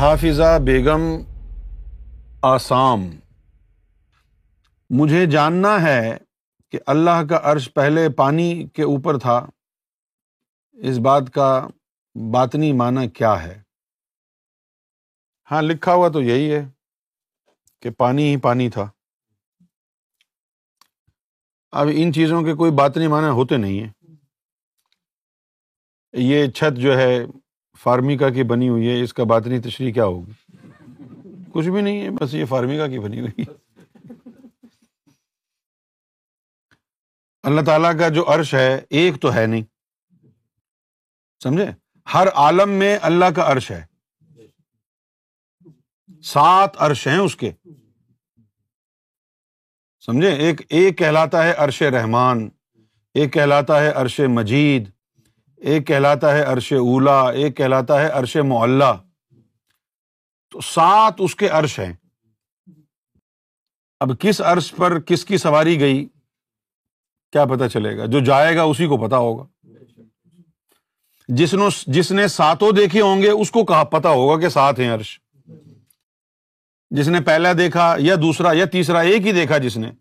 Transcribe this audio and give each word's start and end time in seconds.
حافظہ 0.00 0.58
بیگم 0.58 1.00
آسام۔ 2.42 3.00
مجھے 4.90 5.26
جاننا 5.26 5.82
ہے 5.82 6.16
کہ 6.70 6.78
اللہ 6.86 7.24
کا 7.28 7.40
عرش 7.42 7.74
پہلے 7.74 8.08
پانی 8.08 8.68
کے 8.68 8.82
اوپر 8.82 9.18
تھا۔ 9.18 9.46
اس 10.72 10.98
بات 10.98 11.22
کا 11.34 11.66
باطنی 12.34 12.72
معنی 12.72 13.08
کیا 13.08 13.42
ہے؟ 13.42 13.62
ہاں 15.50 15.62
لکھا 15.62 15.94
ہوا 15.94 16.08
تو 16.08 16.22
یہی 16.22 16.52
ہے 16.52 16.68
کہ 17.82 17.90
پانی 17.90 18.30
ہی 18.30 18.36
پانی 18.36 18.70
تھا۔ 18.70 18.90
اب 21.72 21.88
ان 21.94 22.12
چیزوں 22.12 22.42
کے 22.42 22.54
کوئی 22.54 22.72
باطنی 22.72 23.08
معنی 23.08 23.26
ہوتے 23.26 23.56
نہیں 23.56 23.80
ہیں۔ 23.80 24.14
یہ 26.12 26.50
چھت 26.50 26.76
جو 26.76 26.98
ہے 26.98 27.18
فارمیکا 27.82 28.30
کی 28.30 28.42
بنی 28.42 28.68
ہوئی 28.68 28.88
ہے، 28.88 29.02
اس 29.02 29.14
کا 29.14 29.24
باطنی 29.24 29.60
تشریح 29.60 29.92
کیا 29.92 30.04
ہوگی؟ 30.04 30.56
کچھ 31.52 31.68
بھی 31.68 31.80
نہیں 31.80 32.02
ہے، 32.02 32.10
بس 32.10 32.34
یہ 32.34 32.44
فارمیکا 32.44 32.86
کی 32.86 32.98
بنی 32.98 33.20
ہوئی 33.20 33.42
اللہ 37.42 37.60
تعالیٰ 37.60 37.98
کا 37.98 38.08
جو 38.08 38.24
عرش 38.28 38.54
ہے، 38.54 38.80
ایک 38.90 39.22
تو 39.22 39.34
ہے 39.34 39.46
نہیں۔ 39.46 39.62
سمجھے؟ 41.42 41.66
ہر 42.14 42.28
عالم 42.34 42.70
میں 42.70 42.98
اللہ 43.02 43.24
کا 43.36 43.52
عرش 43.52 43.70
ہے۔ 43.70 43.86
سات 46.24 46.70
عرش 46.78 47.06
ہیں 47.06 47.18
اس 47.18 47.36
کے۔ 47.36 47.52
سمجھے؟ 50.06 50.34
ایک 50.34 50.60
ایک 50.68 50.98
کہلاتا 50.98 51.42
ہے 51.42 51.52
عرش 51.52 51.82
رحمان، 51.82 52.48
ایک 53.14 53.32
کہلاتا 53.32 53.80
ہے 53.80 53.88
عرش 53.88 54.20
مجید۔ 54.20 54.99
ایک 55.60 55.86
کہلاتا 55.86 56.36
ہے 56.36 56.42
عرش 56.42 56.72
اولا 56.72 57.30
ایک 57.30 57.56
کہلاتا 57.56 58.02
ہے 58.02 58.08
عرش 58.08 58.36
معلّہ 58.36 59.02
تو 60.50 60.60
سات 60.60 61.14
اس 61.18 61.36
کے 61.36 61.48
عرش 61.48 61.78
ہیں۔ 61.78 61.92
اب 64.00 64.20
کس 64.20 64.40
عرش 64.40 64.74
پر 64.76 65.00
کس 65.00 65.24
کی 65.24 65.36
سواری 65.36 65.80
گئی؟ 65.80 66.08
کیا 67.32 67.44
پتا 67.44 67.68
چلے 67.68 67.98
گا۔ 67.98 68.06
جو 68.06 68.20
جائے 68.20 68.56
گا 68.56 68.62
اسی 68.62 68.86
کو 68.86 68.96
پتا 68.96 69.16
ہوگا۔ 69.16 69.44
جس 71.28 71.54
نے 71.54 71.64
جس 71.86 72.12
نے 72.12 72.28
ساتوں 72.28 72.72
دیکھے 72.72 73.00
ہوں 73.00 73.22
گے، 73.22 73.30
اس 73.30 73.50
کو 73.50 73.64
کہا 73.64 73.84
پتا 73.84 74.08
ہوگا 74.08 74.40
کہ 74.40 74.48
سات 74.48 74.78
ہیں 74.78 74.90
عرش۔ 74.90 75.20
جس 76.90 77.08
نے 77.08 77.20
پہلا 77.20 77.52
دیکھا 77.58 77.96
یا 77.98 78.14
دوسرا 78.14 78.52
یا 78.52 78.64
تیسرا، 78.64 79.00
ایک 79.00 79.26
ہی 79.26 79.32
دیکھا 79.32 79.58
جس 79.58 79.76
نے، 79.76 79.92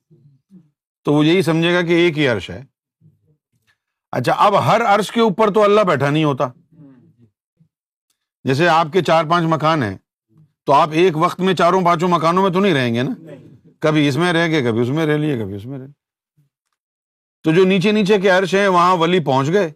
تو 1.04 1.14
وہ 1.14 1.26
یہی 1.26 1.42
سمجھے 1.42 1.74
گا 1.74 1.82
کہ 1.82 1.92
ایک 1.92 2.18
ہی 2.18 2.28
عرش 2.28 2.50
ہے۔ 2.50 2.64
اچھا 4.12 4.34
اب 4.34 4.66
ہر 4.66 4.82
عرش 4.86 5.12
کے 5.12 5.20
اوپر 5.20 5.54
تو 5.54 5.64
اللہ 5.64 5.82
بیٹھا 5.82 6.10
نہیں 6.10 6.24
ہوتا۔ 6.24 6.50
جیسے 8.44 8.68
آپ 8.68 8.88
کے 8.94 9.02
چار 9.02 9.24
پانچ 9.26 9.46
مکان 9.46 9.84
ہیں 9.84 9.98
تو 10.66 10.74
آپ 10.74 10.90
ایک 10.92 11.18
وقت 11.18 11.40
میں 11.40 11.54
چاروں 11.54 11.82
پانچوں 11.82 12.10
مکانوں 12.10 12.44
میں 12.44 12.52
تو 12.52 12.60
نہیں 12.60 12.74
رہیں 12.74 12.96
گے 12.96 13.04
نا؟ 13.04 13.12
کبھی 13.80 14.08
اس 14.08 14.18
میں 14.18 14.34
رہ 14.34 14.48
گئے 14.48 14.64
کبھی 14.64 14.82
اس 14.82 14.90
میں 14.90 15.06
رہ 15.06 15.18
لیے 15.18 15.38
کبھی 15.38 15.56
اس 15.56 15.66
میں 15.66 15.80
رہ 15.80 15.88
تو 17.44 17.52
جو 17.52 17.66
نیچے 17.66 17.92
نیچے 17.92 18.20
کے 18.20 18.30
عرش 18.30 18.56
ہیں 18.56 18.68
وہاں 18.68 18.98
ولی 18.98 19.20
پہنچ 19.20 19.48
گئے۔ 19.48 19.72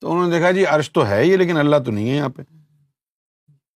تو 0.00 0.12
انہوں 0.12 0.26
نے 0.26 0.34
دیکھا 0.34 0.50
جی 0.50 0.66
عرش 0.66 0.92
تو 0.92 1.08
ہے 1.08 1.26
یہ 1.26 1.36
لیکن 1.36 1.56
اللہ 1.56 1.76
تو 1.84 1.90
نہیں 1.90 2.10
ہے 2.10 2.16
یہاں 2.16 2.28
پہ۔ 2.28 2.42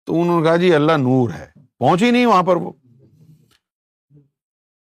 تو 0.05 0.21
انہوں 0.21 0.41
نے 0.41 0.47
کہا 0.47 0.55
جی 0.55 0.75
اللہ 0.75 0.91
نور 0.91 1.29
ہے۔ 1.29 1.45
پہنچ 1.79 2.03
ہی 2.03 2.11
نہیں 2.11 2.25
وہاں 2.25 2.43
پر 2.43 2.55
وہ۔ 2.55 2.71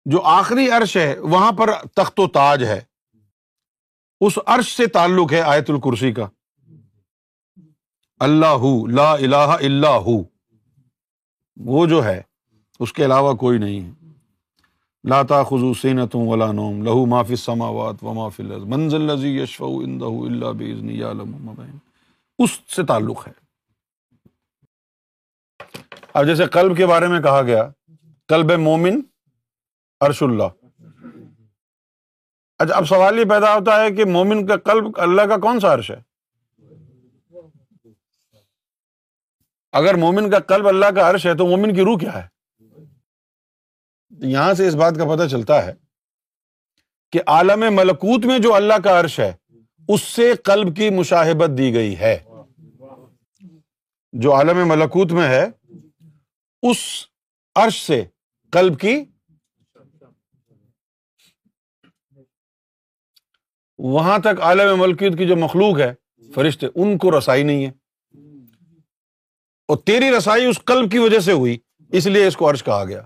جو 0.05 0.21
آخری 0.21 0.69
عرش 0.69 0.97
ہے 0.97 1.19
وہاں 1.19 1.51
پر 1.51 1.69
تخت 1.95 2.19
و 2.19 2.27
تاج 2.27 2.63
ہے۔ 2.63 2.81
اس 4.21 4.39
عرش 4.45 4.77
سے 4.77 4.87
تعلق 4.87 5.33
ہے 5.33 5.41
آیت 5.41 5.69
الکرسی 5.69 6.11
کا۔ 6.11 6.27
اللہ 8.19 8.87
لا 8.91 9.13
الہ 9.13 9.35
الا 9.35 9.97
ہو۔ 9.97 10.23
وہ 11.55 11.85
جو 11.85 12.05
ہے، 12.05 12.21
اس 12.79 12.93
کے 12.93 13.05
علاوہ 13.05 13.33
کوئی 13.33 13.57
نہیں 13.57 13.81
ہے۔ 13.81 14.07
لاتا 15.03 15.43
خزو 15.43 15.73
سینت 15.73 16.15
ولا 16.15 16.51
نوم، 16.51 16.83
لہو 16.83 17.05
معافی 17.05 17.35
سماوات 17.35 17.95
و 18.01 18.13
معافی 18.13 18.43
منزل 18.43 19.25
یشف 19.25 19.61
اللہ 19.61 20.45
بزنی 20.45 21.01
اس 22.37 22.51
سے 22.75 22.85
تعلق 22.85 23.27
ہے۔ 23.27 23.33
اب 26.13 26.25
جیسے 26.25 26.45
قلب 26.45 26.77
کے 26.77 26.85
بارے 26.85 27.07
میں 27.07 27.21
کہا 27.21 27.41
گیا 27.41 27.69
کلب 28.27 28.51
مومن 28.51 29.01
ارش 30.01 30.23
اللہ۔ 30.23 30.66
اچھا 32.59 32.75
اب 32.75 32.85
سوال 32.85 33.19
یہ 33.19 33.23
پیدا 33.23 33.55
ہوتا 33.55 33.83
ہے 33.83 33.91
کہ 33.91 34.05
مومن 34.05 34.47
کا 34.47 34.57
قلب 34.57 34.85
اللہ 34.95 35.21
کا 35.21 35.37
کون 35.37 35.59
سا 35.59 35.73
عرش 35.73 35.91
ہے؟ 35.91 36.01
اگر 39.71 39.95
مومن 39.95 40.29
کا 40.29 40.39
قلب 40.39 40.67
اللہ 40.67 40.85
کا 40.85 41.09
عرش 41.09 41.25
ہے 41.25 41.33
تو 41.33 41.47
مومن 41.47 41.75
کی 41.75 41.81
روح 41.81 41.97
کیا 41.97 42.23
ہے؟ 42.23 42.27
یہاں 44.09 44.53
سے 44.53 44.67
اس 44.67 44.75
بات 44.75 44.93
کا 44.95 45.15
پتہ 45.15 45.27
چلتا 45.27 45.65
ہے 45.65 45.73
کہ 47.11 47.19
عالم 47.27 47.75
ملکوت 47.75 48.25
میں 48.25 48.39
جو 48.39 48.53
اللہ 48.53 48.73
کا 48.83 48.99
عرش 48.99 49.19
ہے، 49.19 49.33
اس 49.87 50.01
سے 50.01 50.33
قلب 50.33 50.75
کی 50.75 50.89
مشاہبت 50.89 51.57
دی 51.57 51.73
گئی 51.73 51.99
ہے۔ 51.99 52.19
جو 54.13 54.35
عالم 54.35 54.67
ملکوت 54.67 55.11
میں 55.11 55.27
ہے، 55.27 55.45
اس 56.61 56.77
عرش 57.55 57.87
سے 57.87 58.05
قلب 58.51 58.79
کی 58.79 59.05
وہاں 63.77 64.19
تک 64.19 64.41
عالم 64.41 64.79
ملکیت 64.79 65.17
کی 65.17 65.27
جو 65.27 65.35
مخلوق 65.35 65.79
ہے، 65.79 65.93
فرشتے، 66.33 66.67
ان 66.75 66.97
کو 66.97 67.19
رسائی 67.19 67.43
نہیں 67.43 67.65
ہے۔ 67.65 67.71
اور 69.67 69.77
تیری 69.77 70.17
رسائی 70.17 70.45
اس 70.45 70.59
قلب 70.65 70.91
کی 70.91 70.97
وجہ 70.97 71.19
سے 71.19 71.31
ہوئی، 71.31 71.57
اس 71.91 72.07
لیے 72.07 72.27
اس 72.27 72.37
کو 72.37 72.49
عرش 72.49 72.63
کہا 72.63 72.85
گیا۔ 72.85 73.01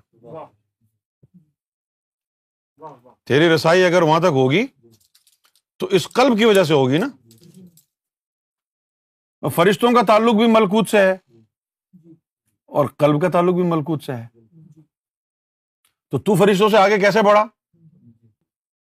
تیری 3.23 3.49
رسائی 3.49 3.83
اگر 3.83 4.01
وہاں 4.01 4.19
تک 4.19 4.25
ہوگی، 4.25 4.65
تو 5.77 5.85
اس 5.85 6.07
قلب 6.07 6.37
کی 6.37 6.45
وجہ 6.45 6.63
سے 6.63 6.73
ہوگی 6.73 6.97
نا۔ 6.97 7.07
فرشتوں 9.55 9.91
کا 9.91 10.01
تعلق 10.07 10.35
بھی 10.35 10.47
ملکوت 10.47 10.89
سے 10.89 10.97
ہے۔ 10.97 11.17
اور 12.65 12.85
قلب 12.97 13.21
کا 13.21 13.29
تعلق 13.29 13.53
بھی 13.53 13.63
ملکوت 13.63 14.03
سے 14.03 14.13
ہے۔ 14.13 14.27
تو 16.09 16.19
تو 16.19 16.35
فرشتوں 16.35 16.69
سے 16.69 16.77
آگے 16.77 16.99
کیسے 16.99 17.21
بڑھا؟ 17.21 17.45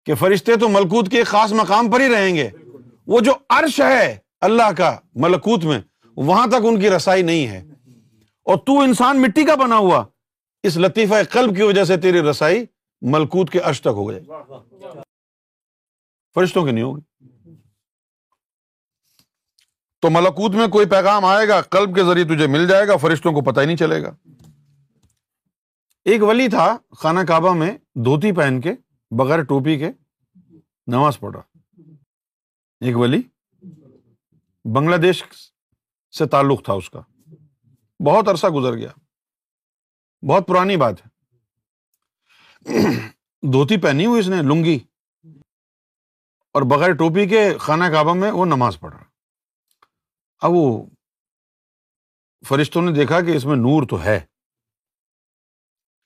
کہ 0.06 0.14
فرشتے 0.14 0.56
تو 0.56 0.68
ملکوت 0.68 1.10
کے 1.10 1.24
خاص 1.24 1.52
مقام 1.52 1.90
پر 1.90 2.00
ہی 2.00 2.12
رہیں 2.14 2.34
گے۔ 2.34 2.50
وہ 3.06 3.20
جو 3.20 3.32
عرش 3.48 3.80
ہے 3.80 4.18
اللہ 4.40 4.72
کا 4.76 4.96
ملکوت 5.14 5.64
میں، 5.64 5.80
وہاں 6.16 6.46
تک 6.46 6.64
ان 6.64 6.80
کی 6.80 6.90
رسائی 6.90 7.22
نہیں 7.22 7.46
ہے۔ 7.46 7.68
اور 8.44 8.56
تو 8.56 8.80
انسان 8.80 9.22
مٹی 9.22 9.44
کا 9.44 9.54
بنا 9.54 9.76
ہوا، 9.76 10.04
اس 10.62 10.76
لطیفہ 10.76 11.14
قلب 11.30 11.56
کی 11.56 11.62
وجہ 11.62 11.84
سے 11.84 11.96
تیری 11.96 12.22
رسائی 12.22 12.66
ملکوت 13.02 13.50
کے 13.50 13.58
عرش 13.58 13.80
تک 13.80 13.86
ہو 13.86 14.08
گئے 14.08 14.20
فرشتوں 16.34 16.64
کی 16.64 16.70
نہیں 16.70 16.84
ہوگی 16.84 17.28
تو 20.00 20.10
ملکوت 20.10 20.54
میں 20.54 20.69
کوئی 20.69 20.86
پیغام 20.86 21.24
آئے 21.24 21.48
گا، 21.48 21.60
قلب 21.60 21.94
کے 21.94 22.04
ذریعے 22.04 22.24
تجھے 22.24 22.46
مل 22.46 22.69
جائے 22.69 22.88
گا، 22.88 22.96
فرشتوں 22.96 23.32
کو 23.32 23.40
پتہ 23.40 23.60
ہی 23.60 23.66
نہیں 23.66 23.76
چلے 23.76 24.02
گا۔ 24.02 24.10
ایک 26.04 26.22
ولی 26.22 26.48
تھا 26.48 26.76
خانہ 26.98 27.20
کعبہ 27.20 27.54
میں 27.54 27.72
دھوتی 27.94 28.32
پہن 28.32 28.60
کے۔ 28.60 28.72
بغیر 29.16 29.42
ٹوپی 29.42 29.78
کے 29.78 29.90
نماز 30.86 31.18
پڑھ 31.20 31.36
رہا 31.36 31.58
ایک 32.80 32.96
ولی 32.96 33.22
بنگلہ 34.64 34.96
دیش 34.96 35.24
سے 36.18 36.28
تعلق 36.28 36.64
تھا 36.64 36.72
اس 36.72 36.90
کا۔ 36.90 37.00
بہت 38.06 38.28
عرصہ 38.28 38.46
گزر 38.46 38.72
گیا۔ 38.76 38.88
بہت 40.28 40.46
پرانی 40.46 40.76
بات 40.76 40.94
ہے۔ 41.06 41.08
دھوتی 43.52 43.80
پہنی 43.80 44.06
ہوئی 44.06 44.20
اس 44.20 44.28
نے، 44.28 44.42
لنگی۔ 44.42 44.78
اور 46.52 46.62
بغیر 46.62 46.92
ٹوپی 46.92 47.28
کے 47.28 47.58
خانہ 47.58 47.84
کعبہ 47.84 48.14
میں 48.14 48.31
وہ 48.31 48.44
نماز 48.44 48.81
پڑھ 48.81 48.94
رہا 48.94 49.04
اب 50.40 50.50
وہ 50.54 50.87
فرشتوں 52.48 52.82
نے 52.82 52.92
دیکھا 52.92 53.20
کہ 53.20 53.37
اس 53.37 53.44
میں 53.44 53.56
نور 53.56 53.87
تو 53.87 54.04
ہے، 54.04 54.20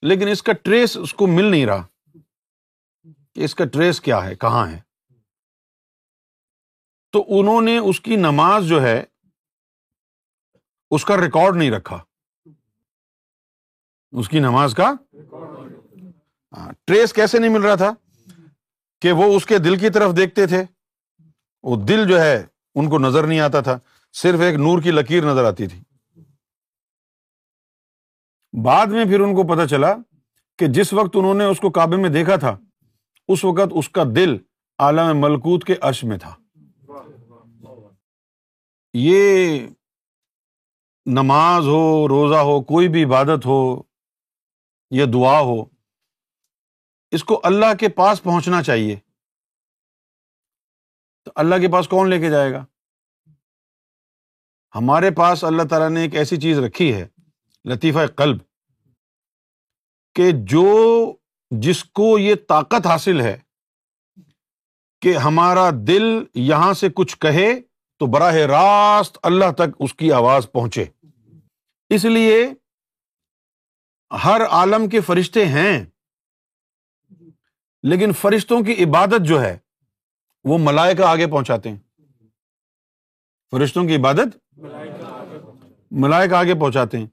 لیکن 0.03 0.29
اس 0.29 0.43
کا 0.43 0.53
ٹریس 0.53 0.97
اس 0.97 1.15
کو 1.15 1.27
مل 1.27 1.45
نہیں 1.45 1.67
رہا۔ 1.67 1.87
کہ 3.37 3.45
اس 3.45 3.55
کا 3.55 3.65
ٹریس 3.65 4.01
کیا 4.01 4.25
ہے، 4.25 4.35
کہاں 4.35 4.67
ہے۔ 4.67 4.81
تو 7.13 7.25
انہوں 7.29 7.63
نے 7.63 7.79
اس 7.79 8.01
کی 8.01 8.17
نماز 8.17 8.65
جو 8.65 8.83
ہے، 8.83 9.05
اس 10.91 11.05
کا 11.05 11.17
ریکارڈ 11.17 11.57
نہیں 11.57 11.71
رکھا۔ 11.71 12.05
اس 14.13 14.29
کی 14.29 14.39
نماز 14.39 14.75
کا 14.75 14.93
ہاں، 16.57 16.73
ٹریس 16.85 17.13
کیسے 17.13 17.39
نہیں 17.39 17.51
مل 17.51 17.61
رہا 17.61 17.75
تھا؟ 17.75 17.91
کہ 19.01 19.13
وہ 19.13 19.37
اس 19.37 19.47
کے 19.47 19.59
دل 19.59 19.79
کی 19.79 19.91
طرف 19.91 20.17
دیکھتے 20.17 20.47
تھے۔ 20.47 20.65
وہ 21.63 21.87
دل 21.87 22.09
جو 22.09 22.21
ہے، 22.21 22.47
ان 22.75 22.91
کو 22.91 22.99
نظر 22.99 23.27
نہیں 23.27 23.41
آتا 23.41 23.61
تھا۔ 23.61 23.79
صرف 24.13 24.41
ایک 24.41 24.55
نور 24.55 24.83
کی 24.83 24.91
لکیر 24.91 25.25
نظر 25.25 25.45
آتی 25.45 25.67
تھی۔ 25.67 25.83
بعد 28.65 28.87
میں 28.87 29.05
پھر 29.05 29.21
ان 29.21 29.35
کو 29.35 29.55
پتا 29.55 29.67
چلا 29.67 29.95
کہ 30.59 30.67
جس 30.67 30.93
وقت 30.93 31.11
انہوں 31.15 31.35
نے 31.35 31.45
اس 31.45 31.61
کو 31.61 31.71
کعبے 31.71 31.97
میں 31.97 32.11
دیکھا 32.11 32.37
تھا 32.37 32.59
اس 33.29 33.45
وقت 33.45 33.69
اس 33.71 33.89
کا 33.89 34.03
دل 34.17 34.37
عالم 34.79 35.21
ملکوت 35.21 35.65
کے 35.65 35.75
عرش 35.81 36.05
میں 36.05 36.19
تھا۔ 36.19 36.35
یہ 38.95 39.61
نماز 41.07 41.63
ہو، 41.67 42.09
روزہ 42.09 42.37
ہو، 42.37 42.63
کوئی 42.63 42.89
بھی 42.89 43.05
عبادت 43.05 43.47
ہو 43.47 43.83
یا 44.91 45.05
دعا 45.13 45.41
ہو، 45.41 45.65
اس 47.11 47.25
کو 47.25 47.41
اللہ 47.45 47.75
کے 47.81 47.89
پاس 47.89 48.23
پہنچنا 48.23 48.63
چاہیے۔ 48.63 48.97
تو 51.25 51.33
اللہ 51.35 51.55
کے 51.55 51.73
پاس 51.73 51.89
کون 51.89 52.11
لے 52.11 52.21
کے 52.21 52.31
جائے 52.31 52.53
گا؟ 52.53 52.65
ہمارے 54.75 55.11
پاس 55.11 55.45
اللہ 55.45 55.63
تعالیٰ 55.71 55.91
نے 55.91 56.01
ایک 56.01 56.15
ایسی 56.15 56.37
چیز 56.37 56.59
رکھی 56.59 56.95
ہے، 56.95 57.09
لطیفہ 57.65 58.07
قلب، 58.17 58.39
کہ 60.15 60.31
جو 60.33 60.67
جس 61.51 61.85
کو 61.85 62.19
یہ 62.19 62.35
طاقت 62.49 62.87
حاصل 62.87 63.21
ہے 63.21 63.39
کہ 65.01 65.17
ہمارا 65.17 65.71
دل 65.87 66.05
یہاں 66.35 66.73
سے 66.73 66.89
کچھ 66.95 67.19
کہے 67.19 67.61
تو 67.99 68.07
براہ 68.07 68.35
راست 68.35 69.19
اللہ 69.23 69.53
تک 69.53 69.77
اس 69.79 69.95
کی 69.95 70.13
آواز 70.13 70.47
پہنچے۔ 70.53 70.85
اس 71.89 72.05
لیے 72.05 72.47
ہر 74.25 74.41
عالم 74.51 74.89
کے 74.89 75.01
فرشتے 75.01 75.47
ہیں، 75.47 75.85
لیکن 77.83 78.13
فرشتوں 78.13 78.63
کی 78.63 78.85
عبادت 78.85 79.25
جو 79.25 79.41
ہے، 79.41 79.59
وہ 80.45 80.59
ملائکہ 80.59 81.03
آگے 81.03 81.27
پہنچاتے 81.27 81.69
ہیں۔ 81.71 81.79
فرشتوں 83.51 83.85
کی 83.85 83.97
عبادت 83.97 84.59
ملائکہ 85.91 86.35
آگے 86.35 86.55
پہنچاتے 86.55 86.99
ہیں۔ 86.99 87.07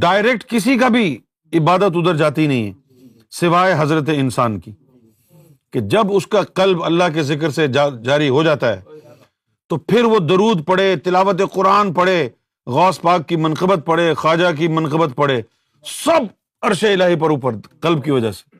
ڈائریکٹ 0.00 0.50
کسی 0.50 0.78
کا 0.78 0.88
بھی 0.88 1.18
عبادت 1.52 1.82
ادھر 1.82 2.16
جاتی 2.16 2.46
نہیں 2.46 2.66
ہے۔ 2.66 2.77
سوائے 3.32 3.74
حضرت 3.78 4.10
انسان 4.14 4.58
کی 4.60 4.72
کہ 5.72 5.80
جب 5.86 6.12
اس 6.12 6.26
کا 6.26 6.42
قلب 6.54 6.84
اللہ 6.84 7.04
کے 7.14 7.22
ذکر 7.22 7.50
سے 7.50 7.66
جاری 7.68 8.28
ہو 8.28 8.42
جاتا 8.42 8.72
ہے 8.76 8.80
تو 9.70 9.76
پھر 9.78 10.04
وہ 10.04 10.18
درود 10.18 10.64
پڑھے 10.66 10.94
تلاوت 10.96 11.40
قرآن 11.52 11.92
پڑھے 11.92 12.28
غوث 12.66 13.00
پاک 13.00 13.28
کی 13.28 13.36
منقبت 13.36 13.86
پڑھے 13.86 14.12
خواجہ 14.14 14.54
کی 14.56 14.68
منقبت 14.68 15.16
پڑھے 15.16 15.40
سب 15.84 16.30
عرش 16.62 16.84
الہی 16.84 17.16
پر 17.16 17.30
اوپر 17.30 17.56
قلب 17.80 18.04
کی 18.04 18.10
وجہ 18.10 18.30
سے 18.30 18.56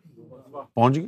پہنچ 0.75 0.97
گئی 0.97 1.07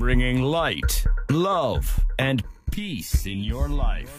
bringing 0.00 0.38
light, 0.42 0.94
love, 1.30 1.88
and 2.18 2.42
peace 2.72 3.26
in 3.26 3.40
your 3.42 3.68
life. 3.70 4.14